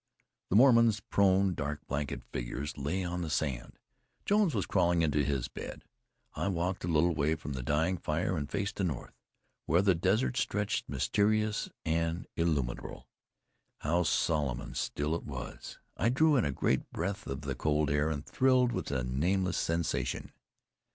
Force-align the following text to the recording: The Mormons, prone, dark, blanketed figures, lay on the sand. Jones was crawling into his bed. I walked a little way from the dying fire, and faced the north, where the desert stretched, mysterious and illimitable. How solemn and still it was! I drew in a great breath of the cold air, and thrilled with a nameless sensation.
The 0.49 0.55
Mormons, 0.55 0.99
prone, 0.99 1.53
dark, 1.53 1.85
blanketed 1.85 2.25
figures, 2.33 2.75
lay 2.75 3.03
on 3.03 3.21
the 3.21 3.29
sand. 3.29 3.77
Jones 4.25 4.55
was 4.55 4.65
crawling 4.65 5.03
into 5.03 5.23
his 5.23 5.47
bed. 5.47 5.85
I 6.33 6.47
walked 6.47 6.83
a 6.83 6.87
little 6.87 7.13
way 7.13 7.35
from 7.35 7.53
the 7.53 7.61
dying 7.61 7.99
fire, 7.99 8.35
and 8.35 8.49
faced 8.49 8.77
the 8.77 8.83
north, 8.83 9.13
where 9.67 9.83
the 9.83 9.93
desert 9.93 10.37
stretched, 10.37 10.89
mysterious 10.89 11.69
and 11.85 12.25
illimitable. 12.35 13.09
How 13.81 14.01
solemn 14.01 14.59
and 14.59 14.75
still 14.75 15.13
it 15.13 15.23
was! 15.23 15.77
I 15.95 16.09
drew 16.09 16.35
in 16.35 16.45
a 16.45 16.51
great 16.51 16.91
breath 16.91 17.27
of 17.27 17.41
the 17.41 17.53
cold 17.53 17.91
air, 17.91 18.09
and 18.09 18.25
thrilled 18.25 18.71
with 18.71 18.89
a 18.89 19.03
nameless 19.03 19.57
sensation. 19.57 20.31